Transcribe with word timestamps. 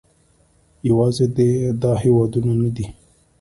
یوازې 0.89 1.25
دا 1.81 1.91
هېوادونه 2.03 2.51
نه 2.61 2.69
دي 2.75 2.85